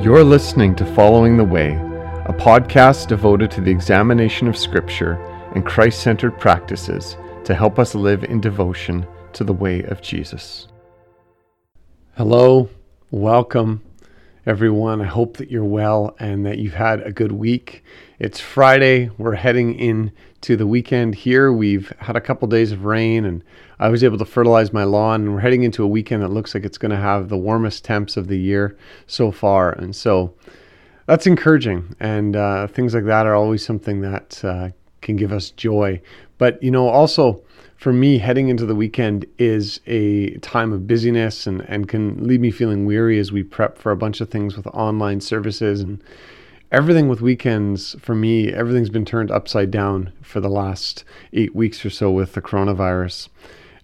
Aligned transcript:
You're 0.00 0.22
listening 0.22 0.76
to 0.76 0.86
Following 0.94 1.36
the 1.36 1.42
Way, 1.42 1.72
a 1.72 2.32
podcast 2.32 3.08
devoted 3.08 3.50
to 3.50 3.60
the 3.60 3.72
examination 3.72 4.46
of 4.46 4.56
Scripture 4.56 5.14
and 5.56 5.66
Christ 5.66 6.02
centered 6.02 6.38
practices 6.38 7.16
to 7.42 7.52
help 7.52 7.80
us 7.80 7.96
live 7.96 8.22
in 8.22 8.40
devotion 8.40 9.04
to 9.32 9.42
the 9.42 9.52
way 9.52 9.82
of 9.82 10.00
Jesus. 10.00 10.68
Hello, 12.16 12.70
welcome 13.10 13.82
everyone. 14.46 15.02
I 15.02 15.06
hope 15.06 15.36
that 15.38 15.50
you're 15.50 15.64
well 15.64 16.14
and 16.20 16.46
that 16.46 16.58
you've 16.58 16.74
had 16.74 17.02
a 17.02 17.10
good 17.10 17.32
week. 17.32 17.82
It's 18.20 18.38
Friday. 18.38 19.10
We're 19.18 19.34
heading 19.34 19.74
into 19.74 20.56
the 20.56 20.66
weekend 20.66 21.16
here. 21.16 21.52
We've 21.52 21.92
had 21.98 22.14
a 22.14 22.20
couple 22.20 22.46
days 22.46 22.70
of 22.70 22.84
rain 22.84 23.24
and 23.24 23.42
I 23.80 23.88
was 23.88 24.02
able 24.02 24.18
to 24.18 24.24
fertilize 24.24 24.72
my 24.72 24.84
lawn 24.84 25.32
we're 25.32 25.40
heading 25.40 25.62
into 25.62 25.84
a 25.84 25.88
weekend 25.88 26.22
that 26.22 26.28
looks 26.28 26.54
like 26.54 26.64
it's 26.64 26.78
going 26.78 26.90
to 26.90 26.96
have 26.96 27.28
the 27.28 27.36
warmest 27.36 27.84
temps 27.84 28.16
of 28.16 28.26
the 28.26 28.38
year 28.38 28.76
so 29.06 29.30
far. 29.30 29.72
And 29.72 29.94
so 29.94 30.34
that's 31.06 31.26
encouraging. 31.26 31.94
And 32.00 32.34
uh, 32.34 32.66
things 32.66 32.94
like 32.94 33.04
that 33.04 33.26
are 33.26 33.34
always 33.34 33.64
something 33.64 34.00
that 34.00 34.44
uh, 34.44 34.70
can 35.00 35.16
give 35.16 35.32
us 35.32 35.50
joy. 35.50 36.00
But, 36.38 36.62
you 36.62 36.70
know, 36.70 36.88
also, 36.88 37.42
for 37.76 37.92
me, 37.92 38.18
heading 38.18 38.48
into 38.48 38.66
the 38.66 38.74
weekend 38.74 39.24
is 39.38 39.80
a 39.86 40.36
time 40.38 40.72
of 40.72 40.88
busyness 40.88 41.46
and, 41.46 41.60
and 41.68 41.88
can 41.88 42.26
leave 42.26 42.40
me 42.40 42.50
feeling 42.50 42.84
weary 42.84 43.18
as 43.20 43.30
we 43.30 43.44
prep 43.44 43.78
for 43.78 43.92
a 43.92 43.96
bunch 43.96 44.20
of 44.20 44.28
things 44.28 44.56
with 44.56 44.66
online 44.68 45.20
services 45.20 45.80
and 45.80 46.02
everything 46.72 47.08
with 47.08 47.20
weekends. 47.20 47.94
For 48.00 48.16
me, 48.16 48.52
everything's 48.52 48.90
been 48.90 49.04
turned 49.04 49.30
upside 49.30 49.70
down 49.70 50.12
for 50.20 50.40
the 50.40 50.48
last 50.48 51.04
eight 51.32 51.54
weeks 51.54 51.84
or 51.84 51.90
so 51.90 52.10
with 52.10 52.32
the 52.32 52.42
coronavirus. 52.42 53.28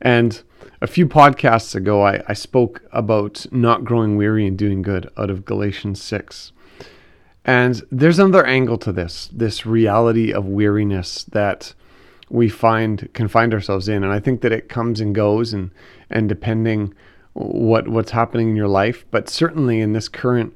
And 0.05 0.43
a 0.83 0.87
few 0.87 1.09
podcasts 1.09 1.75
ago, 1.75 2.03
I, 2.03 2.23
I 2.29 2.35
spoke 2.35 2.83
about 2.93 3.47
not 3.51 3.85
growing 3.85 4.17
weary 4.17 4.47
and 4.47 4.57
doing 4.57 4.83
good 4.83 5.11
out 5.17 5.31
of 5.31 5.47
Galatians 5.47 6.03
6. 6.03 6.53
And 7.47 7.83
there's 7.91 8.19
another 8.19 8.47
angle 8.47 8.79
to 8.79 8.93
this 8.93 9.29
this 9.33 9.67
reality 9.67 10.33
of 10.33 10.47
weariness 10.47 11.25
that 11.25 11.75
we 12.31 12.49
find 12.49 13.13
can 13.13 13.29
find 13.29 13.53
ourselves 13.53 13.89
in. 13.89 14.03
And 14.03 14.13
i 14.13 14.19
think 14.19 14.41
that 14.41 14.53
it 14.53 14.71
comes 14.71 15.01
and 15.01 15.15
goes 15.15 15.53
and 15.53 15.71
and 16.09 16.27
depending 16.29 16.95
what 17.35 17.89
what's 17.89 18.13
happening 18.13 18.51
in 18.51 18.57
your 18.57 18.69
life. 18.69 19.05
But 19.11 19.29
certainly 19.29 19.81
in 19.81 19.93
this 19.93 20.09
current 20.09 20.55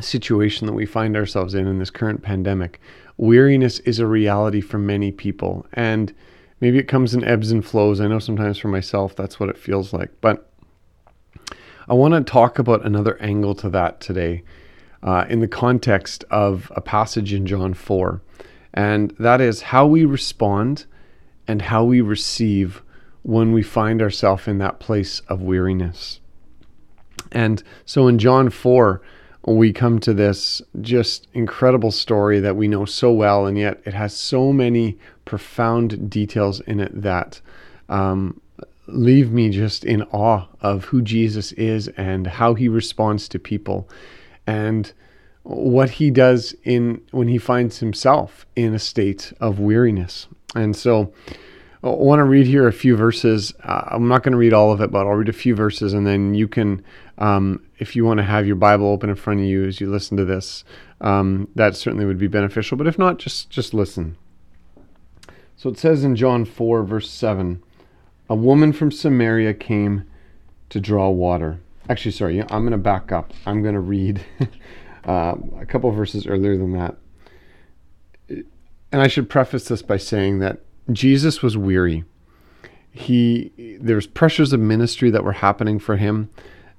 situation 0.00 0.66
that 0.66 0.72
we 0.72 0.86
find 0.86 1.16
ourselves 1.16 1.54
in 1.54 1.66
in 1.66 1.78
this 1.78 1.90
current 1.90 2.22
pandemic 2.22 2.80
weariness 3.16 3.78
is 3.80 3.98
a 3.98 4.06
reality 4.06 4.60
for 4.60 4.78
many 4.78 5.12
people. 5.12 5.66
And 5.74 6.12
maybe 6.62 6.78
it 6.78 6.88
comes 6.88 7.12
in 7.12 7.22
ebbs 7.24 7.52
and 7.52 7.66
flows 7.66 8.00
i 8.00 8.06
know 8.06 8.18
sometimes 8.18 8.56
for 8.56 8.68
myself 8.68 9.14
that's 9.14 9.38
what 9.38 9.50
it 9.50 9.58
feels 9.58 9.92
like 9.92 10.10
but 10.22 10.50
i 11.88 11.92
want 11.92 12.14
to 12.14 12.22
talk 12.22 12.58
about 12.58 12.86
another 12.86 13.20
angle 13.20 13.54
to 13.54 13.68
that 13.68 14.00
today 14.00 14.42
uh, 15.02 15.26
in 15.28 15.40
the 15.40 15.48
context 15.48 16.24
of 16.30 16.72
a 16.74 16.80
passage 16.80 17.34
in 17.34 17.44
john 17.44 17.74
4 17.74 18.22
and 18.72 19.14
that 19.18 19.40
is 19.40 19.62
how 19.62 19.86
we 19.86 20.06
respond 20.06 20.86
and 21.46 21.62
how 21.62 21.84
we 21.84 22.00
receive 22.00 22.82
when 23.22 23.52
we 23.52 23.62
find 23.62 24.02
ourselves 24.02 24.48
in 24.48 24.58
that 24.58 24.80
place 24.80 25.20
of 25.28 25.42
weariness. 25.42 26.20
And 27.30 27.62
so 27.84 28.08
in 28.08 28.18
John 28.18 28.50
4, 28.50 29.00
we 29.44 29.72
come 29.72 29.98
to 30.00 30.14
this 30.14 30.62
just 30.80 31.26
incredible 31.34 31.90
story 31.90 32.38
that 32.40 32.56
we 32.56 32.68
know 32.68 32.84
so 32.84 33.12
well, 33.12 33.46
and 33.46 33.58
yet 33.58 33.80
it 33.84 33.94
has 33.94 34.16
so 34.16 34.52
many 34.52 34.98
profound 35.24 36.08
details 36.08 36.60
in 36.60 36.80
it 36.80 37.02
that 37.02 37.40
um, 37.88 38.40
leave 38.86 39.32
me 39.32 39.50
just 39.50 39.84
in 39.84 40.02
awe 40.04 40.46
of 40.60 40.84
who 40.86 41.02
Jesus 41.02 41.52
is 41.52 41.88
and 41.88 42.26
how 42.26 42.54
he 42.54 42.68
responds 42.68 43.28
to 43.28 43.38
people. 43.38 43.88
And 44.46 44.92
what 45.42 45.90
he 45.90 46.10
does 46.10 46.54
in 46.62 47.00
when 47.10 47.28
he 47.28 47.38
finds 47.38 47.78
himself 47.78 48.46
in 48.54 48.74
a 48.74 48.78
state 48.78 49.32
of 49.40 49.58
weariness. 49.58 50.28
And 50.54 50.76
so 50.76 51.12
I 51.82 51.88
want 51.88 52.20
to 52.20 52.24
read 52.24 52.46
here 52.46 52.68
a 52.68 52.72
few 52.72 52.96
verses. 52.96 53.52
Uh, 53.64 53.82
I'm 53.88 54.06
not 54.06 54.22
going 54.22 54.32
to 54.32 54.38
read 54.38 54.52
all 54.52 54.70
of 54.70 54.80
it, 54.80 54.92
but 54.92 55.06
I'll 55.06 55.14
read 55.14 55.28
a 55.28 55.32
few 55.32 55.56
verses, 55.56 55.92
and 55.92 56.06
then 56.06 56.34
you 56.34 56.46
can, 56.46 56.84
um, 57.18 57.60
if 57.82 57.96
you 57.96 58.04
want 58.04 58.18
to 58.18 58.24
have 58.24 58.46
your 58.46 58.54
Bible 58.54 58.86
open 58.86 59.10
in 59.10 59.16
front 59.16 59.40
of 59.40 59.46
you 59.46 59.64
as 59.64 59.80
you 59.80 59.90
listen 59.90 60.16
to 60.16 60.24
this, 60.24 60.62
um, 61.00 61.48
that 61.56 61.74
certainly 61.74 62.06
would 62.06 62.16
be 62.16 62.28
beneficial. 62.28 62.78
But 62.78 62.86
if 62.86 62.96
not, 62.96 63.18
just 63.18 63.50
just 63.50 63.74
listen. 63.74 64.16
So 65.56 65.68
it 65.68 65.78
says 65.78 66.04
in 66.04 66.14
John 66.16 66.44
4, 66.44 66.84
verse 66.84 67.10
7, 67.10 67.62
a 68.28 68.34
woman 68.34 68.72
from 68.72 68.90
Samaria 68.90 69.54
came 69.54 70.04
to 70.70 70.80
draw 70.80 71.10
water. 71.10 71.60
Actually, 71.88 72.12
sorry, 72.12 72.40
I'm 72.40 72.62
going 72.62 72.70
to 72.70 72.78
back 72.78 73.12
up. 73.12 73.32
I'm 73.46 73.62
going 73.62 73.74
to 73.74 73.80
read 73.80 74.24
uh, 75.04 75.34
a 75.58 75.66
couple 75.66 75.90
verses 75.90 76.26
earlier 76.26 76.56
than 76.56 76.72
that. 76.72 76.96
And 78.28 79.02
I 79.02 79.08
should 79.08 79.28
preface 79.28 79.66
this 79.66 79.82
by 79.82 79.96
saying 79.96 80.38
that 80.38 80.60
Jesus 80.90 81.42
was 81.42 81.56
weary. 81.56 82.04
He 82.92 83.78
there 83.80 83.96
was 83.96 84.06
pressures 84.06 84.52
of 84.52 84.60
ministry 84.60 85.10
that 85.10 85.24
were 85.24 85.32
happening 85.32 85.78
for 85.78 85.96
him. 85.96 86.30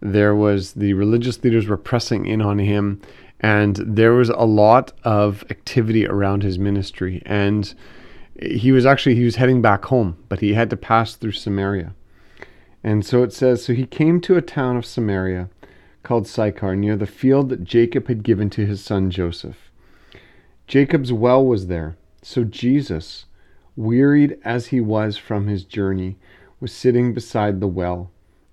There 0.06 0.36
was 0.36 0.74
the 0.74 0.94
religious 0.96 1.42
leaders 1.46 1.68
were 1.68 1.78
pressing 1.78 2.26
in 2.26 2.42
on 2.42 2.60
him, 2.60 3.02
and 3.40 3.78
there 3.78 4.12
was 4.12 4.28
a 4.28 4.44
lot 4.44 4.92
of 5.06 5.46
activity 5.50 6.06
around 6.06 6.44
his 6.44 6.60
ministry. 6.60 7.24
And 7.26 7.74
he 8.42 8.74
was 8.74 8.86
actually 8.86 9.16
he 9.16 9.24
was 9.24 9.38
heading 9.38 9.62
back 9.62 9.86
home, 9.86 10.18
but 10.28 10.42
he 10.42 10.56
had 10.56 10.70
to 10.72 10.78
pass 10.78 11.16
through 11.16 11.32
Samaria. 11.32 11.96
And 12.84 13.06
so 13.06 13.24
it 13.24 13.32
says, 13.32 13.64
so 13.64 13.74
he 13.74 13.86
came 13.86 14.20
to 14.22 14.36
a 14.36 14.42
town 14.42 14.76
of 14.76 14.86
Samaria 14.86 15.50
called 16.04 16.28
Sychar, 16.28 16.76
near 16.76 16.98
the 16.98 17.06
field 17.06 17.48
that 17.48 17.64
Jacob 17.64 18.10
had 18.10 18.24
given 18.24 18.50
to 18.50 18.66
his 18.66 18.84
son 18.84 19.10
Joseph. 19.10 19.72
Jacob's 20.68 21.14
well 21.14 21.46
was 21.46 21.68
there, 21.68 21.96
so 22.22 22.44
Jesus, 22.44 23.26
wearied 23.78 24.38
as 24.44 24.68
he 24.68 24.82
was 24.82 25.16
from 25.16 25.48
his 25.48 25.64
journey, 25.64 26.18
was 26.60 26.74
sitting 26.74 27.14
beside 27.14 27.62
the 27.62 27.68
well. 27.68 28.12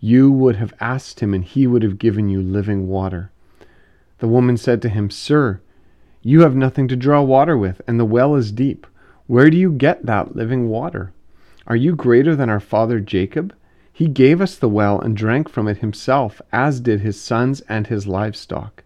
you 0.00 0.32
would 0.32 0.56
have 0.56 0.74
asked 0.80 1.20
him, 1.20 1.34
and 1.34 1.44
he 1.44 1.66
would 1.66 1.82
have 1.82 1.98
given 1.98 2.28
you 2.28 2.40
living 2.40 2.88
water. 2.88 3.30
The 4.18 4.28
woman 4.28 4.56
said 4.56 4.80
to 4.82 4.88
him, 4.88 5.10
Sir, 5.10 5.60
you 6.22 6.40
have 6.40 6.56
nothing 6.56 6.88
to 6.88 6.96
draw 6.96 7.22
water 7.22 7.56
with, 7.56 7.80
and 7.86 8.00
the 8.00 8.04
well 8.04 8.34
is 8.34 8.52
deep. 8.52 8.86
Where 9.26 9.50
do 9.50 9.56
you 9.56 9.72
get 9.72 10.06
that 10.06 10.34
living 10.34 10.68
water? 10.68 11.12
Are 11.66 11.76
you 11.76 11.94
greater 11.94 12.34
than 12.34 12.50
our 12.50 12.60
father 12.60 12.98
Jacob? 13.00 13.54
He 13.92 14.08
gave 14.08 14.40
us 14.40 14.56
the 14.56 14.68
well 14.68 14.98
and 14.98 15.16
drank 15.16 15.48
from 15.48 15.68
it 15.68 15.78
himself, 15.78 16.40
as 16.52 16.80
did 16.80 17.00
his 17.00 17.20
sons 17.20 17.60
and 17.68 17.86
his 17.86 18.06
livestock. 18.06 18.84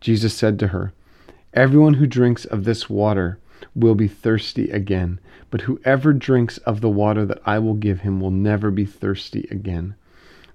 Jesus 0.00 0.32
said 0.34 0.58
to 0.60 0.68
her, 0.68 0.92
Everyone 1.52 1.94
who 1.94 2.06
drinks 2.06 2.44
of 2.44 2.64
this 2.64 2.88
water 2.88 3.38
will 3.74 3.94
be 3.94 4.08
thirsty 4.08 4.70
again, 4.70 5.18
but 5.50 5.62
whoever 5.62 6.12
drinks 6.12 6.58
of 6.58 6.80
the 6.80 6.88
water 6.88 7.26
that 7.26 7.40
I 7.44 7.58
will 7.58 7.74
give 7.74 8.00
him 8.00 8.20
will 8.20 8.30
never 8.30 8.70
be 8.70 8.84
thirsty 8.84 9.48
again. 9.50 9.94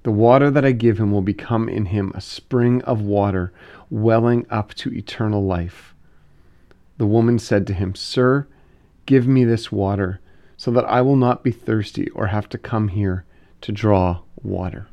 The 0.05 0.11
water 0.11 0.51
that 0.51 0.63
I 0.63 0.72
give 0.72 0.99
him 0.99 1.11
will 1.11 1.23
become 1.23 1.67
in 1.67 1.85
him 1.85 2.11
a 2.13 2.22
spring 2.22 2.84
of 2.84 3.02
water 3.02 3.52
welling 3.90 4.46
up 4.52 4.72
to 4.75 4.93
eternal 4.93 5.43
life. 5.43 5.96
The 6.99 7.07
woman 7.07 7.40
said 7.40 7.66
to 7.66 7.73
him, 7.73 7.96
Sir, 7.96 8.46
give 9.07 9.28
me 9.28 9.46
this 9.46 9.72
water, 9.72 10.19
so 10.57 10.69
that 10.69 10.85
I 10.85 11.02
will 11.02 11.16
not 11.16 11.43
be 11.43 11.49
thirsty 11.49 12.07
or 12.11 12.28
have 12.28 12.47
to 12.49 12.59
come 12.59 12.90
here 12.90 13.25
to 13.61 13.72
draw 13.72 14.19
water. 14.43 14.85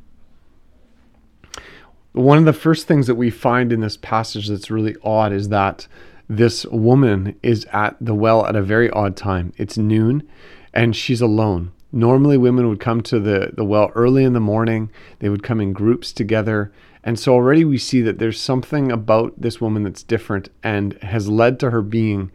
One 2.12 2.38
of 2.38 2.46
the 2.46 2.54
first 2.54 2.86
things 2.86 3.06
that 3.06 3.16
we 3.16 3.28
find 3.28 3.70
in 3.70 3.80
this 3.80 3.98
passage 3.98 4.48
that's 4.48 4.70
really 4.70 4.96
odd 5.04 5.30
is 5.30 5.50
that 5.50 5.88
this 6.26 6.64
woman 6.64 7.38
is 7.42 7.66
at 7.66 7.98
the 8.00 8.14
well 8.14 8.46
at 8.46 8.56
a 8.56 8.62
very 8.62 8.88
odd 8.88 9.18
time. 9.18 9.52
It's 9.58 9.76
noon 9.76 10.26
and 10.72 10.96
she's 10.96 11.20
alone. 11.20 11.72
Normally, 11.92 12.38
women 12.38 12.68
would 12.68 12.80
come 12.80 13.02
to 13.02 13.20
the, 13.20 13.50
the 13.54 13.64
well 13.64 13.92
early 13.94 14.24
in 14.24 14.32
the 14.32 14.40
morning, 14.40 14.90
they 15.18 15.28
would 15.28 15.42
come 15.42 15.60
in 15.60 15.72
groups 15.72 16.12
together. 16.12 16.72
And 17.04 17.18
so 17.18 17.34
already 17.34 17.64
we 17.64 17.78
see 17.78 18.00
that 18.00 18.18
there's 18.18 18.40
something 18.40 18.90
about 18.90 19.34
this 19.40 19.60
woman 19.60 19.82
that's 19.82 20.02
different 20.02 20.48
and 20.62 20.94
has 21.02 21.28
led 21.28 21.60
to 21.60 21.70
her 21.70 21.82
being 21.82 22.30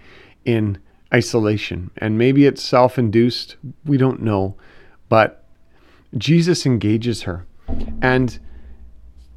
in 0.45 0.77
isolation. 1.13 1.89
And 1.97 2.17
maybe 2.17 2.45
it's 2.45 2.61
self 2.61 2.99
induced, 2.99 3.55
we 3.85 3.97
don't 3.97 4.21
know. 4.21 4.55
But 5.09 5.43
Jesus 6.17 6.65
engages 6.65 7.23
her. 7.23 7.45
And 8.01 8.37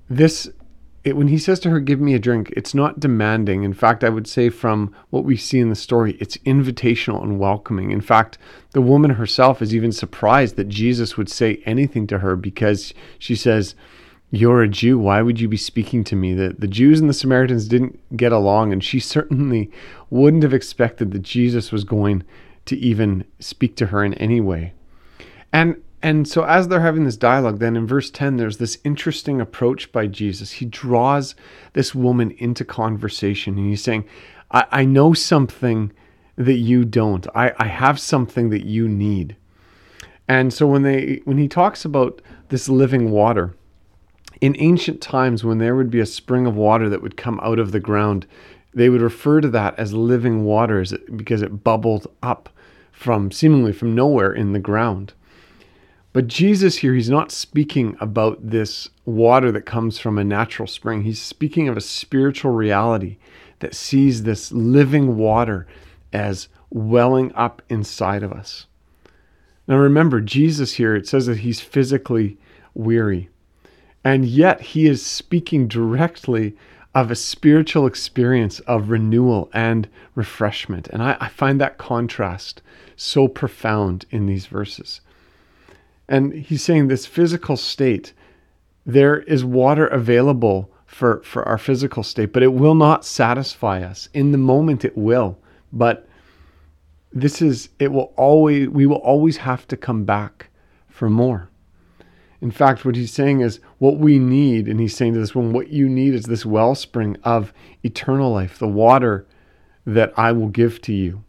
this 0.09 0.51
it, 1.03 1.17
when 1.17 1.29
he 1.29 1.39
says 1.39 1.59
to 1.61 1.71
her, 1.71 1.81
Give 1.81 2.01
me 2.01 2.15
a 2.15 2.19
drink, 2.19 2.53
it's 2.57 2.75
not 2.75 3.01
demanding. 3.01 3.63
In 3.63 3.73
fact, 3.73 4.05
I 4.05 4.11
would 4.11 4.27
say 4.27 4.51
from 4.51 4.95
what 5.09 5.25
we 5.25 5.37
see 5.37 5.59
in 5.59 5.71
the 5.71 5.75
story, 5.75 6.17
it's 6.21 6.37
invitational 6.39 7.23
and 7.23 7.39
welcoming. 7.39 7.91
In 7.91 8.03
fact, 8.03 8.37
the 8.73 8.83
woman 8.83 9.13
herself 9.13 9.63
is 9.63 9.75
even 9.75 9.93
surprised 9.93 10.57
that 10.57 10.69
Jesus 10.69 11.17
would 11.17 11.31
say 11.31 11.63
anything 11.65 12.07
to 12.09 12.19
her 12.19 12.37
because 12.37 12.93
she 13.19 13.35
says, 13.35 13.75
You're 14.31 14.63
a 14.63 14.69
Jew. 14.69 14.99
Why 14.99 15.23
would 15.23 15.41
you 15.41 15.49
be 15.49 15.57
speaking 15.57 16.05
to 16.05 16.17
me? 16.17 16.35
The, 16.35 16.55
the 16.59 16.69
Jews 16.69 17.01
and 17.01 17.09
the 17.09 17.15
Samaritans 17.15 17.67
didn't 17.67 17.99
get 18.17 18.33
along, 18.33 18.73
and 18.73 18.85
she 18.85 19.01
certainly 19.01 19.71
wouldn't 20.11 20.43
have 20.43 20.55
expected 20.55 21.13
that 21.13 21.23
Jesus 21.23 21.73
was 21.73 21.85
going 21.85 22.25
to 22.67 22.77
even 22.77 23.25
speak 23.39 23.75
to 23.77 23.87
her 23.87 24.05
in 24.05 24.13
any 24.15 24.41
way. 24.41 24.75
And 25.51 25.83
and 26.03 26.27
so, 26.27 26.45
as 26.45 26.69
they're 26.69 26.81
having 26.81 27.05
this 27.05 27.17
dialogue, 27.17 27.59
then 27.59 27.77
in 27.77 27.87
verse 27.87 28.11
10, 28.11 28.37
there's 28.37 28.57
this 28.57 28.79
interesting 28.85 29.41
approach 29.41 29.93
by 29.93 30.07
Jesus. 30.07 30.53
He 30.53 30.65
draws 30.65 31.35
this 31.75 31.95
woman 31.95 32.31
into 32.33 32.65
conversation 32.65 33.59
and 33.59 33.69
he's 33.69 33.83
saying, 33.83 34.07
I, 34.51 34.65
I 34.71 34.85
know 34.85 35.13
something 35.13 35.93
that 36.37 36.55
you 36.55 36.85
don't. 36.87 37.27
I, 37.35 37.53
I 37.59 37.67
have 37.67 38.01
something 38.01 38.49
that 38.51 38.65
you 38.65 38.89
need. 38.89 39.37
And 40.27 40.55
so 40.55 40.67
when 40.67 40.83
they 40.83 41.21
when 41.25 41.39
he 41.39 41.49
talks 41.49 41.85
about 41.85 42.23
this 42.49 42.69
living 42.69 43.11
water, 43.11 43.55
in 44.41 44.57
ancient 44.59 45.01
times 45.03 45.45
when 45.45 45.59
there 45.59 45.77
would 45.77 45.91
be 45.91 46.01
a 46.01 46.07
spring 46.07 46.47
of 46.47 46.57
water 46.57 46.89
that 46.89 47.03
would 47.03 47.17
come 47.17 47.39
out 47.43 47.59
of 47.59 47.73
the 47.73 47.81
ground, 47.81 48.27
they 48.73 48.89
would 48.89 49.03
refer 49.03 49.41
to 49.41 49.49
that 49.49 49.79
as 49.79 49.93
living 49.93 50.45
water 50.45 50.85
because 51.15 51.43
it 51.43 51.63
bubbled 51.63 52.07
up 52.23 52.49
from 52.91 53.31
seemingly 53.31 53.73
from 53.73 53.95
nowhere 53.95 54.33
in 54.33 54.53
the 54.53 54.59
ground. 54.59 55.13
But 56.13 56.27
Jesus 56.27 56.79
here, 56.79 56.95
he's 56.95 57.11
not 57.11 57.31
speaking 57.31 57.97
about 58.01 58.51
this 58.51 58.89
water 59.05 59.53
that 59.53 59.67
comes 59.67 59.99
from 59.99 60.19
a 60.19 60.25
natural 60.25 60.67
spring. 60.67 61.03
He's 61.03 61.23
speaking 61.23 61.69
of 61.69 61.77
a 61.77 61.81
spiritual 61.81 62.51
reality 62.51 63.19
that 63.61 63.77
sees 63.77 64.23
this 64.23 64.51
living 64.51 65.17
water 65.17 65.67
as 66.13 66.49
welling 66.71 67.33
up 67.35 67.63
inside 67.69 68.23
of 68.25 68.33
us. 68.33 68.67
Now 69.69 69.77
remember, 69.77 70.21
Jesus 70.21 70.75
here, 70.75 70.97
it 70.97 71.07
says 71.07 71.27
that 71.27 71.39
he's 71.39 71.61
physically 71.61 72.39
weary. 72.75 73.29
And 74.03 74.25
yet 74.25 74.61
he 74.61 74.87
is 74.87 75.07
speaking 75.07 75.69
directly 75.69 76.57
of 76.93 77.11
a 77.11 77.17
spiritual 77.17 77.87
experience 77.87 78.59
of 78.61 78.91
renewal 78.91 79.49
and 79.53 79.89
refreshment. 80.17 80.89
And 80.89 81.03
I, 81.03 81.17
I 81.21 81.29
find 81.29 81.61
that 81.61 81.79
contrast 81.79 82.63
so 82.97 83.29
profound 83.29 84.07
in 84.11 84.27
these 84.27 84.47
verses. 84.47 85.01
And 86.11 86.35
he's 86.35 86.63
saying 86.63 86.89
this 86.89 87.07
physical 87.07 87.57
state, 87.57 88.13
there 88.85 89.21
is 89.21 89.45
water 89.45 89.87
available 89.87 90.71
for, 90.85 91.23
for 91.23 91.47
our 91.47 91.57
physical 91.57 92.03
state, 92.03 92.33
but 92.33 92.43
it 92.43 92.53
will 92.53 92.75
not 92.75 93.05
satisfy 93.05 93.81
us. 93.81 94.09
In 94.13 94.33
the 94.33 94.39
moment, 94.39 94.85
it 94.85 94.99
will. 94.99 95.39
But 95.73 96.09
this 97.13 97.41
is, 97.41 97.69
it 97.79 97.93
will 97.93 98.13
always, 98.17 98.69
we 98.69 98.87
will 98.87 98.97
always 98.97 99.37
have 99.39 99.69
to 99.69 99.77
come 99.77 100.05
back 100.05 100.49
for 100.89 101.09
more. 101.09 101.49
In 102.41 102.51
fact, 102.51 102.85
what 102.85 102.97
he's 102.97 103.13
saying 103.13 103.41
is 103.41 103.61
what 103.79 103.99
we 103.99 104.19
need, 104.19 104.67
and 104.67 104.81
he's 104.81 104.97
saying 104.97 105.13
to 105.15 105.21
this 105.21 105.35
woman, 105.35 105.53
what 105.53 105.69
you 105.69 105.89
need 105.89 106.15
is 106.15 106.25
this 106.25 106.45
wellspring 106.45 107.19
of 107.23 107.53
eternal 107.85 108.33
life, 108.33 108.59
the 108.59 108.67
water 108.67 109.27
that 109.87 110.13
I 110.17 110.33
will 110.33 110.49
give 110.49 110.83
to 110.83 110.93
you. 110.93 111.23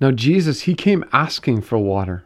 Now, 0.00 0.10
Jesus, 0.10 0.62
he 0.62 0.74
came 0.74 1.04
asking 1.12 1.62
for 1.62 1.76
water. 1.76 2.24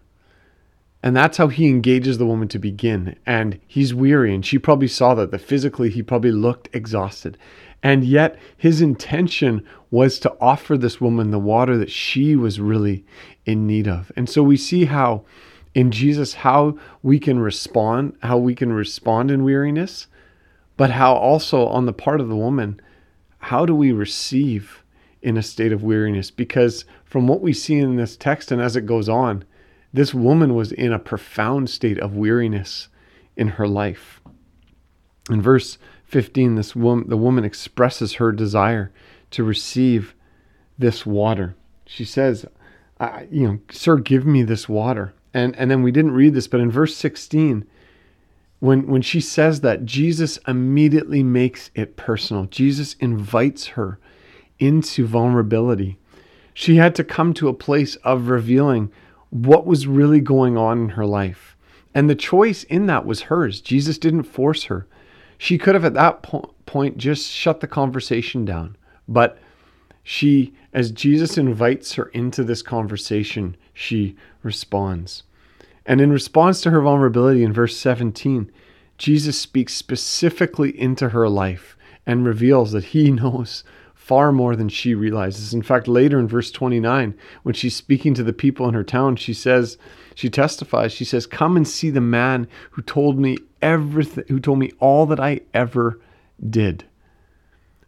And 1.03 1.15
that's 1.17 1.37
how 1.37 1.49
he 1.49 1.69
engages 1.69 2.19
the 2.19 2.27
woman 2.27 2.49
to 2.49 2.59
begin. 2.59 3.17
And 3.25 3.61
he's 3.67 3.95
weary, 3.95 4.35
and 4.35 4.45
she 4.45 4.59
probably 4.59 4.89
saw 4.89 5.15
that, 5.15 5.31
that 5.31 5.41
physically 5.41 5.91
he 5.91 6.03
probably 6.03 6.33
looked 6.33 6.69
exhausted. 6.73 7.39
And 7.83 8.05
yet 8.05 8.39
his 8.57 8.81
intention 8.81 9.65
was 9.91 10.19
to 10.21 10.37
offer 10.41 10.77
this 10.77 11.01
woman 11.01 11.31
the 11.31 11.39
water 11.39 11.77
that 11.79 11.91
she 11.91 12.35
was 12.35 12.61
really 12.61 13.05
in 13.47 13.67
need 13.67 13.87
of. 13.87 14.11
And 14.17 14.29
so 14.29 14.43
we 14.43 14.57
see 14.57 14.87
how 14.87 15.25
in 15.75 15.91
Jesus 15.93 16.35
how 16.35 16.77
we 17.03 17.21
can 17.21 17.39
respond, 17.39 18.17
how 18.23 18.37
we 18.37 18.55
can 18.55 18.73
respond 18.73 19.31
in 19.31 19.45
weariness, 19.45 20.09
but 20.77 20.91
how 20.91 21.15
also 21.15 21.67
on 21.67 21.87
the 21.87 21.93
part 21.93 22.21
of 22.21 22.29
the 22.29 22.37
woman, 22.37 22.81
how 23.39 23.65
do 23.65 23.75
we 23.75 23.93
receive 23.93 24.83
in 25.23 25.37
a 25.37 25.43
state 25.43 25.73
of 25.73 25.85
weariness? 25.85 26.31
Because 26.33 26.85
from 27.05 27.29
what 27.29 27.41
we 27.41 27.53
see 27.53 27.79
in 27.79 27.97
this 27.97 28.17
text 28.17 28.51
and 28.51 28.61
as 28.61 28.75
it 28.75 28.87
goes 28.87 29.09
on, 29.09 29.45
this 29.93 30.13
woman 30.13 30.55
was 30.55 30.73
in 30.73 30.93
a 30.93 30.99
profound 30.99 31.71
state 31.71 31.99
of 31.99 32.17
weariness 32.17 32.89
in 33.37 33.49
her 33.49 33.67
life. 33.67 34.21
In 35.31 35.41
verse 35.41 35.79
15, 36.05 36.55
this 36.55 36.75
woman, 36.75 37.09
the 37.09 37.17
woman 37.17 37.45
expresses 37.45 38.15
her 38.15 38.33
desire 38.33 38.93
to 39.31 39.45
receive 39.45 40.15
this 40.79 41.05
water. 41.05 41.55
She 41.87 42.05
says, 42.05 42.47
you 43.31 43.47
know, 43.47 43.59
sir, 43.71 43.97
give 43.97 44.27
me 44.27 44.43
this 44.43 44.69
water. 44.69 45.15
And, 45.35 45.55
and 45.57 45.71
then 45.71 45.83
we 45.83 45.93
didn't 45.93 46.13
read 46.13 46.35
this, 46.35 46.49
but 46.49 46.61
in 46.61 46.71
verse 46.71 46.97
16, 46.97 47.67
when, 48.61 48.87
when 48.87 49.03
she 49.03 49.21
says 49.21 49.61
that, 49.61 49.85
Jesus 49.85 50.39
immediately 50.49 51.23
makes 51.23 51.71
it 51.75 51.97
personal. 51.97 52.47
Jesus 52.47 52.95
invites 52.95 53.69
her 53.69 53.99
into 54.59 55.07
vulnerability. 55.07 55.99
She 56.55 56.77
had 56.77 56.95
to 56.97 57.05
come 57.05 57.35
to 57.35 57.49
a 57.49 57.55
place 57.55 57.97
of 57.97 58.29
revealing 58.29 58.91
what 59.31 59.67
was 59.67 59.87
really 59.87 60.21
going 60.21 60.57
on 60.57 60.79
in 60.79 60.89
her 60.91 61.07
life. 61.07 61.57
And 61.95 62.09
the 62.09 62.15
choice 62.15 62.65
in 62.65 62.87
that 62.87 63.07
was 63.07 63.23
hers. 63.23 63.61
Jesus 63.61 63.99
didn't 63.99 64.25
force 64.25 64.65
her. 64.65 64.87
She 65.37 65.59
could 65.59 65.75
have 65.75 65.85
at 65.85 65.95
that 65.95 66.23
po- 66.23 66.55
point 66.67 66.99
just 66.99 67.31
shut 67.31 67.61
the 67.61 67.67
conversation 67.67 68.45
down. 68.45 68.77
But 69.07 69.39
she, 70.03 70.55
as 70.73 70.91
Jesus 70.91 71.39
invites 71.39 71.95
her 71.95 72.07
into 72.07 72.45
this 72.45 72.63
conversation, 72.63 73.57
she 73.73 74.17
responds. 74.43 75.23
And 75.87 76.01
in 76.01 76.13
response 76.13 76.61
to 76.63 76.71
her 76.71 76.81
vulnerability 76.81 77.43
in 77.43 77.53
verse 77.53 77.77
17, 77.77 78.51
Jesus 78.99 79.39
speaks 79.39 79.75
specifically 79.75 80.79
into 80.79 81.11
her 81.11 81.29
life 81.29 81.77
and 82.07 82.27
reveals 82.27 82.73
that 82.73 82.85
he 82.85 83.11
knows 83.13 83.65
far 84.09 84.33
more 84.33 84.57
than 84.57 84.71
she 84.71 84.95
realizes. 84.95 85.53
In 85.53 85.61
fact, 85.61 85.87
later 85.87 86.19
in 86.19 86.27
verse 86.27 86.51
29, 86.51 87.15
when 87.43 87.55
she's 87.55 87.77
speaking 87.77 88.15
to 88.15 88.23
the 88.23 88.33
people 88.33 88.67
in 88.67 88.73
her 88.73 88.83
town, 88.83 89.17
she 89.17 89.35
says, 89.35 89.77
she 90.15 90.31
testifies, 90.31 90.93
she 90.93 91.05
says, 91.05 91.27
Come 91.27 91.59
and 91.59 91.69
see 91.69 91.91
the 91.91 92.01
man 92.01 92.49
who 92.71 92.81
told 92.81 93.19
me 93.19 93.37
everything, 93.61 94.25
who 94.29 94.41
told 94.41 94.61
me 94.61 94.73
all 94.81 95.05
that 95.05 95.21
I 95.21 95.43
ever 95.53 96.01
did. 96.49 96.85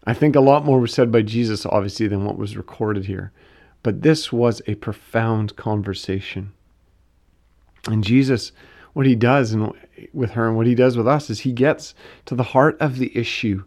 I 0.05 0.13
think 0.13 0.37
a 0.37 0.41
lot 0.41 0.67
more 0.67 0.79
was 0.79 0.93
said 0.93 1.11
by 1.11 1.23
Jesus, 1.23 1.65
obviously, 1.65 2.07
than 2.07 2.27
what 2.27 2.37
was 2.37 2.55
recorded 2.55 3.07
here. 3.07 3.33
But 3.83 4.03
this 4.03 4.31
was 4.31 4.61
a 4.67 4.75
profound 4.75 5.57
conversation. 5.57 6.53
And 7.87 8.05
Jesus, 8.05 8.53
what 8.93 9.07
he 9.07 9.15
does 9.15 9.53
and 9.53 9.73
with 10.13 10.33
her 10.33 10.49
and 10.49 10.57
what 10.59 10.67
he 10.67 10.75
does 10.75 10.99
with 10.99 11.09
us 11.09 11.31
is 11.31 11.41
he 11.41 11.53
gets 11.53 11.95
to 12.27 12.35
the 12.35 12.43
heart 12.43 12.77
of 12.79 12.99
the 12.99 13.11
issue 13.17 13.65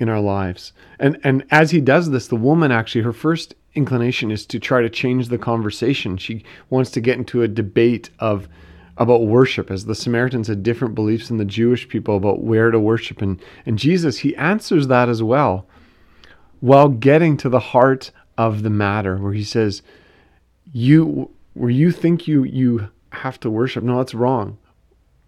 in 0.00 0.08
our 0.08 0.20
lives. 0.20 0.72
And 0.98 1.20
and 1.22 1.44
as 1.50 1.70
he 1.70 1.80
does 1.80 2.10
this, 2.10 2.26
the 2.26 2.34
woman 2.34 2.72
actually 2.72 3.02
her 3.02 3.12
first 3.12 3.54
inclination 3.74 4.32
is 4.32 4.44
to 4.46 4.58
try 4.58 4.82
to 4.82 4.90
change 4.90 5.28
the 5.28 5.38
conversation. 5.38 6.16
She 6.16 6.42
wants 6.70 6.90
to 6.92 7.00
get 7.00 7.18
into 7.18 7.42
a 7.42 7.48
debate 7.48 8.10
of 8.18 8.48
about 8.96 9.26
worship 9.26 9.70
as 9.70 9.84
the 9.84 9.94
Samaritans 9.94 10.48
had 10.48 10.62
different 10.62 10.94
beliefs 10.94 11.28
than 11.28 11.36
the 11.36 11.44
Jewish 11.44 11.88
people 11.88 12.16
about 12.16 12.42
where 12.42 12.70
to 12.70 12.80
worship 12.80 13.22
and 13.22 13.40
and 13.64 13.78
Jesus 13.78 14.18
he 14.18 14.34
answers 14.36 14.88
that 14.88 15.08
as 15.08 15.22
well 15.22 15.66
while 16.60 16.88
getting 16.88 17.36
to 17.38 17.48
the 17.48 17.60
heart 17.60 18.10
of 18.36 18.62
the 18.62 18.70
matter 18.70 19.16
where 19.16 19.32
he 19.32 19.44
says 19.44 19.82
you 20.72 21.30
where 21.54 21.70
you 21.70 21.92
think 21.92 22.26
you 22.26 22.44
you 22.44 22.90
have 23.12 23.40
to 23.40 23.50
worship 23.50 23.82
no 23.82 23.96
that's 23.96 24.14
wrong 24.14 24.58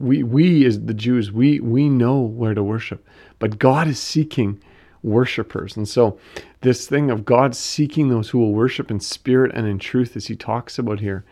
we 0.02 0.22
we 0.22 0.64
as 0.66 0.80
the 0.80 0.94
Jews 0.94 1.30
we 1.30 1.60
we 1.60 1.88
know 1.88 2.20
where 2.20 2.54
to 2.54 2.62
worship 2.62 3.06
but 3.38 3.58
God 3.58 3.88
is 3.88 3.98
seeking 3.98 4.60
worshipers. 5.02 5.76
And 5.76 5.88
so 5.88 6.18
this 6.60 6.86
thing 6.86 7.10
of 7.10 7.24
God 7.24 7.56
seeking 7.56 8.08
those 8.08 8.30
who 8.30 8.38
will 8.38 8.52
worship 8.52 8.90
in 8.90 9.00
spirit 9.00 9.50
and 9.54 9.66
in 9.66 9.78
truth 9.78 10.16
as 10.16 10.26
he 10.26 10.36
talks 10.36 10.78
about 10.78 11.00
here 11.00 11.24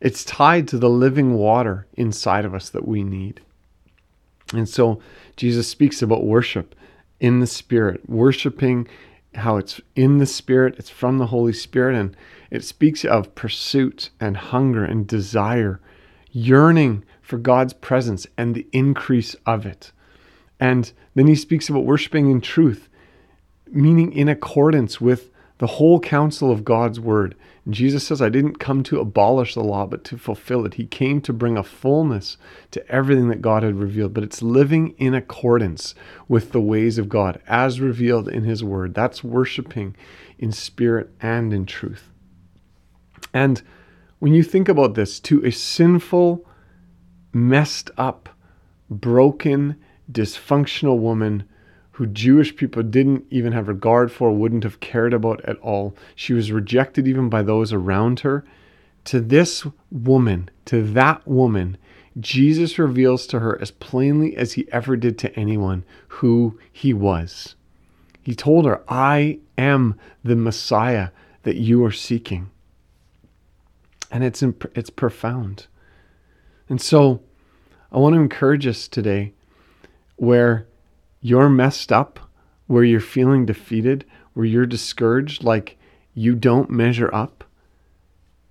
it's 0.00 0.24
tied 0.24 0.66
to 0.68 0.78
the 0.78 0.88
living 0.88 1.34
water 1.34 1.86
inside 1.94 2.44
of 2.44 2.54
us 2.54 2.70
that 2.70 2.88
we 2.88 3.04
need. 3.04 3.42
And 4.54 4.68
so 4.68 5.00
Jesus 5.36 5.68
speaks 5.68 6.00
about 6.02 6.24
worship 6.24 6.74
in 7.20 7.40
the 7.40 7.46
spirit 7.46 8.08
worshiping 8.08 8.88
how 9.34 9.56
it's 9.56 9.80
in 9.94 10.18
the 10.18 10.26
spirit 10.26 10.74
it's 10.78 10.90
from 10.90 11.18
the 11.18 11.26
holy 11.26 11.52
spirit 11.52 11.94
and 11.94 12.16
it 12.50 12.64
speaks 12.64 13.04
of 13.04 13.34
pursuit 13.34 14.10
and 14.18 14.36
hunger 14.36 14.84
and 14.84 15.06
desire 15.06 15.80
yearning 16.32 17.04
for 17.30 17.38
God's 17.38 17.72
presence 17.72 18.26
and 18.36 18.54
the 18.54 18.66
increase 18.72 19.36
of 19.46 19.64
it. 19.64 19.92
And 20.58 20.92
then 21.14 21.28
he 21.28 21.36
speaks 21.36 21.68
about 21.68 21.84
worshiping 21.84 22.28
in 22.28 22.40
truth, 22.40 22.88
meaning 23.70 24.12
in 24.12 24.28
accordance 24.28 25.00
with 25.00 25.30
the 25.58 25.68
whole 25.68 26.00
counsel 26.00 26.50
of 26.50 26.64
God's 26.64 26.98
word. 26.98 27.36
And 27.64 27.72
Jesus 27.72 28.04
says, 28.04 28.20
I 28.20 28.30
didn't 28.30 28.58
come 28.58 28.82
to 28.84 28.98
abolish 28.98 29.54
the 29.54 29.62
law, 29.62 29.86
but 29.86 30.02
to 30.04 30.18
fulfill 30.18 30.66
it. 30.66 30.74
He 30.74 30.86
came 30.86 31.20
to 31.20 31.32
bring 31.32 31.56
a 31.56 31.62
fullness 31.62 32.36
to 32.72 32.86
everything 32.88 33.28
that 33.28 33.42
God 33.42 33.62
had 33.62 33.76
revealed, 33.76 34.12
but 34.12 34.24
it's 34.24 34.42
living 34.42 34.94
in 34.98 35.14
accordance 35.14 35.94
with 36.26 36.50
the 36.50 36.60
ways 36.60 36.98
of 36.98 37.08
God 37.08 37.40
as 37.46 37.80
revealed 37.80 38.28
in 38.28 38.42
his 38.42 38.64
word. 38.64 38.94
That's 38.94 39.22
worshiping 39.22 39.94
in 40.38 40.50
spirit 40.50 41.10
and 41.20 41.52
in 41.52 41.64
truth. 41.64 42.10
And 43.32 43.62
when 44.18 44.34
you 44.34 44.42
think 44.42 44.68
about 44.68 44.94
this, 44.94 45.20
to 45.20 45.44
a 45.44 45.52
sinful, 45.52 46.44
messed 47.32 47.90
up, 47.96 48.28
broken, 48.88 49.76
dysfunctional 50.10 50.98
woman 50.98 51.44
who 51.92 52.06
Jewish 52.06 52.56
people 52.56 52.82
didn't 52.82 53.26
even 53.30 53.52
have 53.52 53.68
regard 53.68 54.10
for, 54.10 54.32
wouldn't 54.32 54.64
have 54.64 54.80
cared 54.80 55.12
about 55.12 55.44
at 55.44 55.58
all. 55.58 55.94
She 56.14 56.32
was 56.32 56.50
rejected 56.50 57.06
even 57.06 57.28
by 57.28 57.42
those 57.42 57.72
around 57.72 58.20
her. 58.20 58.44
To 59.04 59.20
this 59.20 59.66
woman, 59.90 60.48
to 60.64 60.82
that 60.82 61.26
woman, 61.26 61.76
Jesus 62.18 62.78
reveals 62.78 63.26
to 63.28 63.40
her 63.40 63.60
as 63.60 63.70
plainly 63.70 64.36
as 64.36 64.54
he 64.54 64.66
ever 64.72 64.96
did 64.96 65.18
to 65.18 65.38
anyone 65.38 65.84
who 66.08 66.58
he 66.72 66.94
was. 66.94 67.54
He 68.22 68.34
told 68.34 68.66
her, 68.66 68.82
I 68.88 69.38
am 69.56 69.98
the 70.24 70.36
Messiah 70.36 71.10
that 71.42 71.56
you 71.56 71.84
are 71.84 71.92
seeking. 71.92 72.50
And 74.10 74.24
it's, 74.24 74.42
imp- 74.42 74.72
it's 74.74 74.90
profound. 74.90 75.66
And 76.70 76.80
so 76.80 77.20
I 77.92 77.98
want 77.98 78.14
to 78.14 78.20
encourage 78.20 78.66
us 78.66 78.86
today 78.86 79.34
where 80.16 80.68
you're 81.20 81.50
messed 81.50 81.92
up, 81.92 82.20
where 82.68 82.84
you're 82.84 83.00
feeling 83.00 83.44
defeated, 83.44 84.06
where 84.32 84.46
you're 84.46 84.66
discouraged, 84.66 85.42
like 85.42 85.76
you 86.14 86.36
don't 86.36 86.70
measure 86.70 87.12
up, 87.12 87.44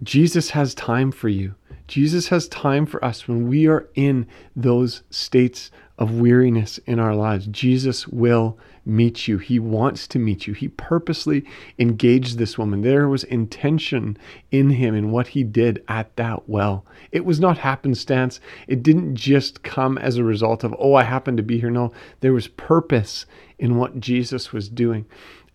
Jesus 0.03 0.51
has 0.51 0.75
time 0.75 1.11
for 1.11 1.29
you. 1.29 1.55
Jesus 1.89 2.27
has 2.27 2.47
time 2.47 2.85
for 2.85 3.03
us 3.03 3.27
when 3.27 3.47
we 3.47 3.67
are 3.67 3.89
in 3.95 4.27
those 4.55 5.01
states 5.09 5.71
of 5.97 6.19
weariness 6.19 6.77
in 6.85 6.99
our 6.99 7.15
lives. 7.15 7.47
Jesus 7.47 8.07
will 8.07 8.59
meet 8.85 9.27
you. 9.27 9.39
He 9.39 9.57
wants 9.57 10.07
to 10.09 10.19
meet 10.19 10.45
you. 10.45 10.53
He 10.53 10.67
purposely 10.67 11.43
engaged 11.79 12.37
this 12.37 12.59
woman. 12.59 12.83
There 12.83 13.09
was 13.09 13.23
intention 13.23 14.19
in 14.51 14.69
him 14.69 14.93
in 14.93 15.09
what 15.09 15.29
he 15.29 15.43
did 15.43 15.83
at 15.87 16.15
that 16.15 16.47
well. 16.47 16.85
It 17.11 17.25
was 17.25 17.39
not 17.39 17.57
happenstance. 17.57 18.39
It 18.67 18.83
didn't 18.83 19.15
just 19.15 19.63
come 19.63 19.97
as 19.97 20.17
a 20.17 20.23
result 20.23 20.63
of, 20.63 20.75
oh, 20.77 20.93
I 20.93 21.03
happen 21.03 21.37
to 21.37 21.43
be 21.43 21.59
here. 21.59 21.71
No, 21.71 21.91
there 22.19 22.33
was 22.33 22.47
purpose 22.47 23.25
in 23.57 23.77
what 23.77 23.99
Jesus 23.99 24.53
was 24.53 24.69
doing. 24.69 25.07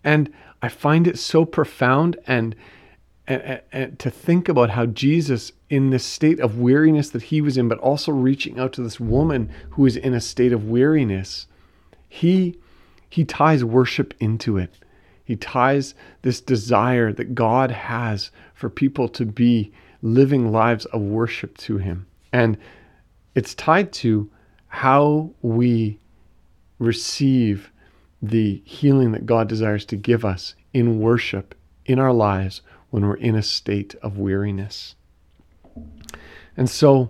And 0.03 0.31
I 0.61 0.67
find 0.67 1.07
it 1.07 1.17
so 1.17 1.45
profound 1.45 2.17
and 2.27 2.57
and, 3.27 3.61
and, 3.71 3.99
to 3.99 4.09
think 4.09 4.47
about 4.47 4.71
how 4.71 4.85
Jesus, 4.85 5.51
in 5.69 5.89
this 5.89 6.05
state 6.05 6.39
of 6.39 6.59
weariness 6.59 7.09
that 7.09 7.23
he 7.23 7.41
was 7.41 7.57
in, 7.57 7.67
but 7.67 7.79
also 7.79 8.11
reaching 8.11 8.59
out 8.59 8.73
to 8.73 8.83
this 8.83 8.99
woman 8.99 9.51
who 9.71 9.85
is 9.85 9.97
in 9.97 10.13
a 10.13 10.21
state 10.21 10.53
of 10.53 10.69
weariness, 10.69 11.47
he 12.07 12.57
he 13.09 13.23
ties 13.23 13.63
worship 13.63 14.13
into 14.19 14.57
it. 14.57 14.77
He 15.23 15.35
ties 15.35 15.95
this 16.21 16.41
desire 16.41 17.13
that 17.13 17.33
God 17.33 17.71
has 17.71 18.29
for 18.53 18.69
people 18.69 19.07
to 19.09 19.25
be 19.25 19.71
living 20.01 20.51
lives 20.51 20.85
of 20.85 21.01
worship 21.01 21.57
to 21.59 21.77
Him. 21.77 22.05
And 22.33 22.57
it's 23.33 23.55
tied 23.55 23.91
to 23.93 24.29
how 24.67 25.31
we 25.41 25.99
receive 26.77 27.71
the 28.21 28.61
healing 28.65 29.13
that 29.13 29.25
God 29.25 29.47
desires 29.47 29.85
to 29.85 29.95
give 29.95 30.25
us 30.25 30.55
in 30.73 30.99
worship 30.99 31.55
in 31.85 31.99
our 31.99 32.13
lives 32.13 32.61
when 32.95 33.05
we're 33.05 33.15
in 33.15 33.35
a 33.35 33.43
state 33.43 33.93
of 33.95 34.17
weariness. 34.17 34.95
And 36.55 36.69
so, 36.69 37.09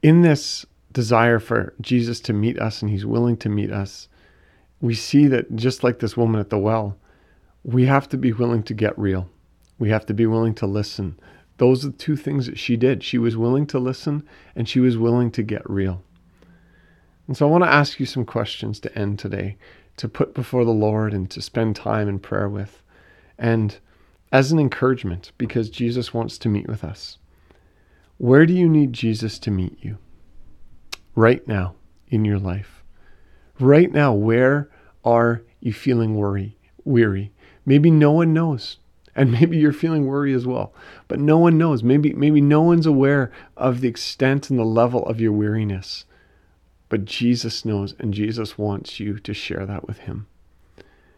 in 0.00 0.22
this 0.22 0.64
desire 0.92 1.40
for 1.40 1.74
Jesus 1.80 2.20
to 2.20 2.32
meet 2.32 2.56
us, 2.56 2.82
and 2.82 2.88
He's 2.88 3.04
willing 3.04 3.36
to 3.38 3.48
meet 3.48 3.72
us, 3.72 4.06
we 4.80 4.94
see 4.94 5.26
that 5.26 5.56
just 5.56 5.82
like 5.82 5.98
this 5.98 6.16
woman 6.16 6.40
at 6.40 6.50
the 6.50 6.58
well, 6.58 6.96
we 7.64 7.86
have 7.86 8.08
to 8.10 8.16
be 8.16 8.32
willing 8.32 8.62
to 8.62 8.74
get 8.74 8.96
real. 8.96 9.28
We 9.80 9.90
have 9.90 10.06
to 10.06 10.14
be 10.14 10.26
willing 10.26 10.54
to 10.54 10.66
listen. 10.66 11.18
Those 11.56 11.84
are 11.84 11.88
the 11.88 11.98
two 11.98 12.14
things 12.14 12.46
that 12.46 12.60
she 12.60 12.76
did. 12.76 13.02
She 13.02 13.18
was 13.18 13.36
willing 13.36 13.66
to 13.66 13.80
listen 13.80 14.22
and 14.54 14.68
she 14.68 14.78
was 14.78 14.96
willing 14.96 15.32
to 15.32 15.42
get 15.42 15.68
real. 15.68 16.00
And 17.26 17.36
so 17.36 17.48
I 17.48 17.50
want 17.50 17.64
to 17.64 17.72
ask 17.72 17.98
you 17.98 18.06
some 18.06 18.24
questions 18.24 18.78
to 18.78 18.96
end 18.96 19.18
today, 19.18 19.56
to 19.96 20.08
put 20.08 20.32
before 20.32 20.64
the 20.64 20.70
Lord 20.70 21.12
and 21.12 21.28
to 21.32 21.42
spend 21.42 21.74
time 21.74 22.08
in 22.08 22.20
prayer 22.20 22.48
with. 22.48 22.84
And 23.36 23.76
as 24.32 24.50
an 24.50 24.58
encouragement, 24.58 25.30
because 25.36 25.70
Jesus 25.70 26.14
wants 26.14 26.38
to 26.38 26.48
meet 26.48 26.66
with 26.66 26.82
us. 26.82 27.18
Where 28.16 28.46
do 28.46 28.54
you 28.54 28.68
need 28.68 28.92
Jesus 28.92 29.38
to 29.40 29.50
meet 29.50 29.78
you? 29.82 29.98
Right 31.14 31.46
now 31.46 31.74
in 32.08 32.24
your 32.24 32.38
life. 32.38 32.82
Right 33.60 33.92
now, 33.92 34.14
where 34.14 34.70
are 35.04 35.42
you 35.60 35.72
feeling 35.72 36.16
worry, 36.16 36.56
weary? 36.84 37.32
Maybe 37.66 37.90
no 37.90 38.12
one 38.12 38.32
knows. 38.32 38.78
And 39.14 39.30
maybe 39.40 39.58
you're 39.58 39.72
feeling 39.72 40.06
worry 40.06 40.32
as 40.32 40.46
well. 40.46 40.72
But 41.08 41.20
no 41.20 41.38
one 41.38 41.58
knows. 41.58 41.82
Maybe 41.82 42.12
maybe 42.12 42.40
no 42.40 42.62
one's 42.62 42.86
aware 42.86 43.30
of 43.56 43.80
the 43.80 43.88
extent 43.88 44.50
and 44.50 44.58
the 44.58 44.64
level 44.64 45.04
of 45.06 45.20
your 45.20 45.32
weariness. 45.32 46.04
But 46.88 47.04
Jesus 47.04 47.64
knows 47.64 47.94
and 47.98 48.14
Jesus 48.14 48.58
wants 48.58 49.00
you 49.00 49.18
to 49.18 49.34
share 49.34 49.66
that 49.66 49.86
with 49.86 49.98
him. 50.00 50.26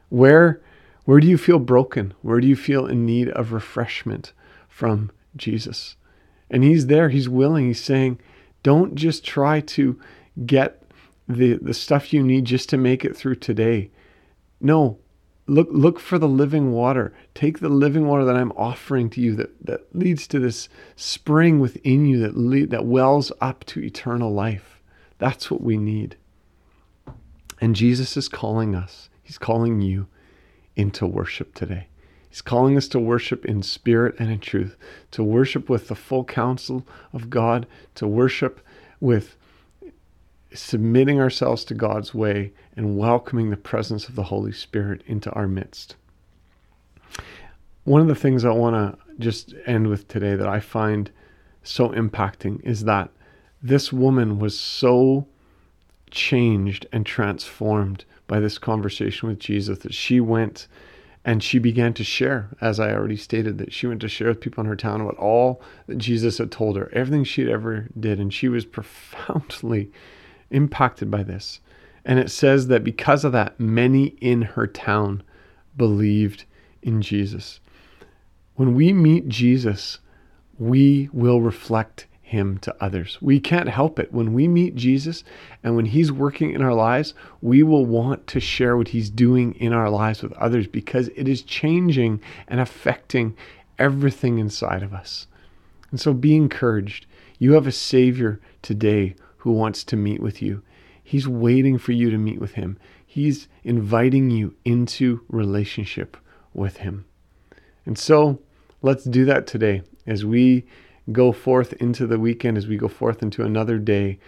Where 0.08 0.60
where 1.04 1.20
do 1.20 1.26
you 1.26 1.38
feel 1.38 1.58
broken? 1.58 2.14
Where 2.22 2.40
do 2.40 2.46
you 2.46 2.56
feel 2.56 2.86
in 2.86 3.04
need 3.04 3.28
of 3.30 3.52
refreshment 3.52 4.32
from 4.68 5.10
Jesus? 5.36 5.96
And 6.50 6.64
he's 6.64 6.86
there, 6.86 7.08
he's 7.08 7.28
willing. 7.28 7.66
He's 7.66 7.82
saying, 7.82 8.20
don't 8.62 8.94
just 8.94 9.24
try 9.24 9.60
to 9.60 9.98
get 10.46 10.82
the, 11.28 11.54
the 11.54 11.74
stuff 11.74 12.12
you 12.12 12.22
need 12.22 12.44
just 12.44 12.68
to 12.70 12.76
make 12.76 13.04
it 13.04 13.16
through 13.16 13.36
today. 13.36 13.90
No, 14.60 14.98
look 15.46 15.68
look 15.70 16.00
for 16.00 16.18
the 16.18 16.28
living 16.28 16.72
water. 16.72 17.14
Take 17.34 17.60
the 17.60 17.68
living 17.68 18.06
water 18.06 18.24
that 18.24 18.36
I'm 18.36 18.52
offering 18.52 19.10
to 19.10 19.20
you 19.20 19.34
that, 19.36 19.66
that 19.66 19.94
leads 19.94 20.26
to 20.28 20.38
this 20.38 20.68
spring 20.96 21.60
within 21.60 22.06
you 22.06 22.18
that 22.20 22.36
lead, 22.36 22.70
that 22.70 22.86
wells 22.86 23.30
up 23.40 23.64
to 23.66 23.82
eternal 23.82 24.32
life. 24.32 24.80
That's 25.18 25.50
what 25.50 25.62
we 25.62 25.76
need. 25.76 26.16
And 27.60 27.76
Jesus 27.76 28.16
is 28.16 28.28
calling 28.28 28.74
us. 28.74 29.08
He's 29.22 29.38
calling 29.38 29.80
you 29.80 30.06
into 30.76 31.06
worship 31.06 31.54
today. 31.54 31.88
He's 32.28 32.42
calling 32.42 32.76
us 32.76 32.88
to 32.88 32.98
worship 32.98 33.44
in 33.44 33.62
spirit 33.62 34.16
and 34.18 34.30
in 34.30 34.40
truth, 34.40 34.76
to 35.12 35.22
worship 35.22 35.68
with 35.68 35.88
the 35.88 35.94
full 35.94 36.24
counsel 36.24 36.84
of 37.12 37.30
God, 37.30 37.66
to 37.94 38.08
worship 38.08 38.60
with 39.00 39.36
submitting 40.52 41.20
ourselves 41.20 41.64
to 41.64 41.74
God's 41.74 42.14
way 42.14 42.52
and 42.76 42.96
welcoming 42.96 43.50
the 43.50 43.56
presence 43.56 44.08
of 44.08 44.16
the 44.16 44.24
Holy 44.24 44.52
Spirit 44.52 45.02
into 45.06 45.30
our 45.32 45.46
midst. 45.46 45.96
One 47.84 48.00
of 48.00 48.08
the 48.08 48.14
things 48.14 48.44
I 48.44 48.50
want 48.50 48.74
to 48.74 49.14
just 49.18 49.54
end 49.66 49.88
with 49.88 50.08
today 50.08 50.36
that 50.36 50.48
I 50.48 50.58
find 50.58 51.10
so 51.62 51.90
impacting 51.90 52.60
is 52.64 52.84
that 52.84 53.10
this 53.62 53.92
woman 53.92 54.38
was 54.38 54.58
so 54.58 55.26
changed 56.14 56.86
and 56.92 57.04
transformed 57.04 58.04
by 58.26 58.40
this 58.40 58.58
conversation 58.58 59.28
with 59.28 59.38
Jesus 59.38 59.78
that 59.80 59.94
she 59.94 60.20
went 60.20 60.66
and 61.24 61.42
she 61.42 61.58
began 61.58 61.94
to 61.94 62.04
share, 62.04 62.50
as 62.60 62.78
I 62.78 62.92
already 62.92 63.16
stated, 63.16 63.56
that 63.58 63.72
she 63.72 63.86
went 63.86 64.02
to 64.02 64.08
share 64.08 64.28
with 64.28 64.40
people 64.40 64.62
in 64.62 64.68
her 64.68 64.76
town 64.76 65.00
about 65.00 65.16
all 65.16 65.62
that 65.86 65.96
Jesus 65.96 66.36
had 66.36 66.52
told 66.52 66.76
her, 66.76 66.90
everything 66.92 67.24
she 67.24 67.40
had 67.40 67.50
ever 67.50 67.88
did, 67.98 68.20
and 68.20 68.32
she 68.32 68.48
was 68.48 68.64
profoundly 68.64 69.90
impacted 70.50 71.10
by 71.10 71.22
this. 71.22 71.60
And 72.04 72.18
it 72.18 72.30
says 72.30 72.66
that 72.68 72.84
because 72.84 73.24
of 73.24 73.32
that, 73.32 73.58
many 73.58 74.08
in 74.20 74.42
her 74.42 74.66
town 74.66 75.22
believed 75.76 76.44
in 76.82 77.00
Jesus. 77.00 77.60
When 78.56 78.74
we 78.74 78.92
meet 78.92 79.28
Jesus, 79.28 80.00
we 80.58 81.08
will 81.12 81.40
reflect 81.40 82.06
him 82.34 82.58
to 82.58 82.76
others. 82.80 83.16
We 83.22 83.40
can't 83.40 83.68
help 83.68 83.98
it. 83.98 84.12
When 84.12 84.34
we 84.34 84.46
meet 84.48 84.74
Jesus 84.74 85.24
and 85.62 85.76
when 85.76 85.86
he's 85.86 86.12
working 86.12 86.50
in 86.50 86.60
our 86.60 86.74
lives, 86.74 87.14
we 87.40 87.62
will 87.62 87.86
want 87.86 88.26
to 88.26 88.40
share 88.40 88.76
what 88.76 88.88
he's 88.88 89.08
doing 89.08 89.54
in 89.54 89.72
our 89.72 89.88
lives 89.88 90.22
with 90.22 90.32
others 90.34 90.66
because 90.66 91.08
it 91.16 91.28
is 91.28 91.42
changing 91.42 92.20
and 92.48 92.60
affecting 92.60 93.36
everything 93.78 94.38
inside 94.38 94.82
of 94.82 94.92
us. 94.92 95.26
And 95.90 96.00
so 96.00 96.12
be 96.12 96.34
encouraged. 96.34 97.06
You 97.38 97.52
have 97.52 97.66
a 97.66 97.72
Savior 97.72 98.40
today 98.62 99.14
who 99.38 99.52
wants 99.52 99.84
to 99.84 99.96
meet 99.96 100.20
with 100.20 100.42
you. 100.42 100.62
He's 101.02 101.28
waiting 101.28 101.78
for 101.78 101.92
you 101.92 102.10
to 102.10 102.18
meet 102.18 102.40
with 102.40 102.54
him. 102.54 102.78
He's 103.06 103.46
inviting 103.62 104.30
you 104.30 104.54
into 104.64 105.20
relationship 105.28 106.16
with 106.52 106.78
him. 106.78 107.04
And 107.86 107.98
so 107.98 108.40
let's 108.82 109.04
do 109.04 109.24
that 109.26 109.46
today 109.46 109.82
as 110.06 110.24
we 110.24 110.64
go 111.12 111.32
forth 111.32 111.72
into 111.74 112.06
the 112.06 112.18
weekend, 112.18 112.56
as 112.56 112.66
we 112.66 112.76
go 112.76 112.88
forth 112.88 113.22
into 113.22 113.44
another 113.44 113.78
day, 113.78 114.18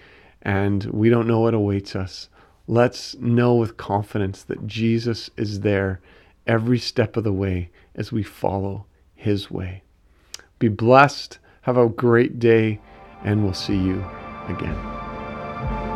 and 0.42 0.84
we 0.84 1.08
don't 1.08 1.26
know 1.26 1.40
what 1.40 1.54
awaits 1.54 1.96
us. 1.96 2.28
Let's 2.66 3.14
know 3.16 3.54
with 3.54 3.76
confidence 3.76 4.42
that 4.44 4.66
Jesus 4.66 5.30
is 5.36 5.60
there 5.60 6.00
every 6.46 6.78
step 6.78 7.16
of 7.16 7.24
the 7.24 7.32
way 7.32 7.70
as 7.94 8.12
we 8.12 8.22
follow 8.22 8.86
His 9.14 9.50
way. 9.50 9.82
Be 10.58 10.68
blessed. 10.68 11.38
Have 11.62 11.76
a 11.76 11.88
great 11.88 12.38
day, 12.38 12.80
and 13.24 13.42
we'll 13.42 13.54
see 13.54 13.76
you 13.76 14.04
again. 14.48 15.95